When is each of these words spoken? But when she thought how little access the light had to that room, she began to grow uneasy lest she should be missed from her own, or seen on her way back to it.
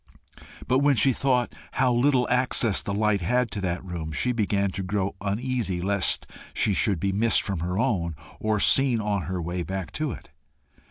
But 0.67 0.79
when 0.79 0.95
she 0.95 1.13
thought 1.13 1.53
how 1.73 1.93
little 1.93 2.27
access 2.31 2.81
the 2.81 2.91
light 2.91 3.21
had 3.21 3.51
to 3.51 3.61
that 3.61 3.85
room, 3.85 4.11
she 4.11 4.31
began 4.31 4.71
to 4.71 4.81
grow 4.81 5.13
uneasy 5.21 5.79
lest 5.79 6.25
she 6.55 6.73
should 6.73 6.99
be 6.99 7.11
missed 7.11 7.43
from 7.43 7.59
her 7.59 7.77
own, 7.77 8.15
or 8.39 8.59
seen 8.59 8.99
on 8.99 9.21
her 9.25 9.39
way 9.39 9.61
back 9.61 9.91
to 9.91 10.09
it. 10.11 10.31